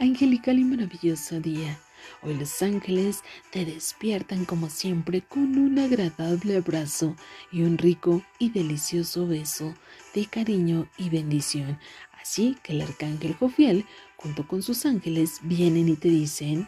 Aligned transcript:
angelical 0.00 0.58
y 0.58 0.64
maravilloso 0.64 1.40
día. 1.40 1.78
Hoy 2.22 2.34
los 2.34 2.62
ángeles 2.62 3.22
te 3.50 3.66
despiertan 3.66 4.46
como 4.46 4.70
siempre 4.70 5.20
con 5.20 5.58
un 5.58 5.78
agradable 5.78 6.56
abrazo 6.56 7.14
y 7.52 7.62
un 7.62 7.76
rico 7.76 8.22
y 8.38 8.50
delicioso 8.50 9.26
beso 9.26 9.74
de 10.14 10.24
cariño 10.24 10.88
y 10.96 11.10
bendición. 11.10 11.78
Así 12.20 12.56
que 12.62 12.72
el 12.72 12.80
arcángel 12.80 13.34
Jofiel, 13.34 13.84
junto 14.16 14.48
con 14.48 14.62
sus 14.62 14.86
ángeles, 14.86 15.38
vienen 15.42 15.88
y 15.90 15.96
te 15.96 16.08
dicen, 16.08 16.66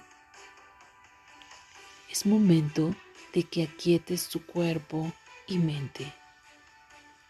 es 2.11 2.27
momento 2.27 2.95
de 3.33 3.45
que 3.45 3.63
aquietes 3.63 4.29
tu 4.29 4.45
cuerpo 4.45 5.11
y 5.47 5.57
mente. 5.57 6.13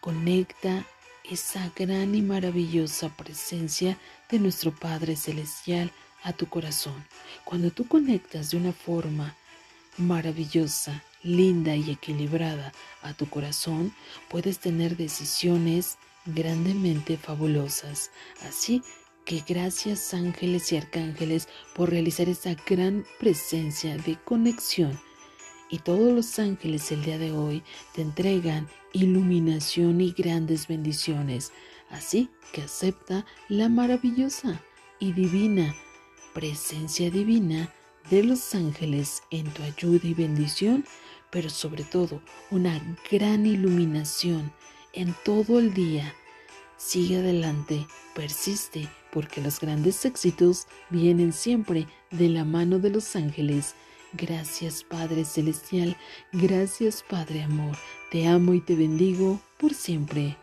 Conecta 0.01 0.85
esa 1.29 1.71
gran 1.75 2.15
y 2.15 2.21
maravillosa 2.21 3.09
presencia 3.15 3.97
de 4.29 4.39
nuestro 4.39 4.73
Padre 4.75 5.15
Celestial 5.15 5.91
a 6.23 6.33
tu 6.33 6.47
corazón. 6.47 7.05
Cuando 7.43 7.71
tú 7.71 7.87
conectas 7.87 8.51
de 8.51 8.57
una 8.57 8.73
forma 8.73 9.35
maravillosa, 9.97 11.03
linda 11.23 11.75
y 11.75 11.91
equilibrada 11.91 12.73
a 13.01 13.13
tu 13.13 13.29
corazón, 13.29 13.93
puedes 14.29 14.59
tener 14.59 14.97
decisiones 14.97 15.97
grandemente 16.25 17.17
fabulosas. 17.17 18.11
Así 18.47 18.81
que 19.25 19.43
gracias 19.47 20.13
ángeles 20.13 20.71
y 20.71 20.77
arcángeles 20.77 21.47
por 21.75 21.89
realizar 21.89 22.27
esa 22.27 22.55
gran 22.65 23.05
presencia 23.19 23.97
de 23.97 24.17
conexión 24.25 24.99
y 25.73 25.79
todos 25.79 26.13
los 26.13 26.37
ángeles 26.37 26.91
el 26.91 27.03
día 27.03 27.17
de 27.17 27.31
hoy 27.31 27.63
te 27.95 28.03
entregan 28.03 28.69
iluminación 28.91 30.01
y 30.01 30.11
grandes 30.11 30.67
bendiciones. 30.67 31.51
Así 31.89 32.29
que 32.51 32.61
acepta 32.61 33.25
la 33.49 33.69
maravillosa 33.69 34.61
y 34.99 35.13
divina 35.13 35.73
presencia 36.35 37.09
divina 37.09 37.73
de 38.11 38.23
los 38.23 38.53
ángeles 38.53 39.23
en 39.31 39.45
tu 39.51 39.63
ayuda 39.63 40.07
y 40.07 40.13
bendición, 40.13 40.85
pero 41.31 41.49
sobre 41.49 41.83
todo 41.83 42.21
una 42.51 42.79
gran 43.09 43.47
iluminación 43.47 44.53
en 44.93 45.15
todo 45.25 45.57
el 45.57 45.73
día. 45.73 46.13
Sigue 46.77 47.17
adelante, 47.17 47.87
persiste, 48.13 48.87
porque 49.11 49.41
los 49.41 49.59
grandes 49.59 50.05
éxitos 50.05 50.67
vienen 50.91 51.33
siempre 51.33 51.87
de 52.11 52.29
la 52.29 52.43
mano 52.43 52.77
de 52.77 52.91
los 52.91 53.15
ángeles 53.15 53.73
Gracias 54.15 54.83
Padre 54.83 55.25
Celestial, 55.25 55.97
gracias 56.31 57.03
Padre 57.09 57.41
Amor, 57.41 57.75
te 58.11 58.27
amo 58.27 58.53
y 58.53 58.61
te 58.61 58.75
bendigo 58.75 59.41
por 59.57 59.73
siempre. 59.73 60.37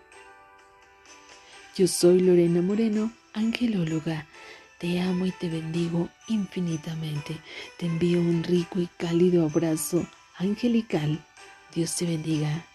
Yo 1.77 1.87
soy 1.87 2.21
Lorena 2.21 2.63
Moreno, 2.63 3.13
angelóloga. 3.33 4.27
Te 4.79 5.01
amo 5.01 5.25
y 5.27 5.31
te 5.31 5.49
bendigo 5.49 6.09
infinitamente. 6.29 7.39
Te 7.79 7.87
envío 7.87 8.19
un 8.19 8.43
rico 8.43 8.81
y 8.81 8.89
cálido 8.97 9.45
abrazo 9.45 10.05
angelical. 10.37 11.25
Dios 11.73 11.95
te 11.95 12.07
bendiga. 12.07 12.67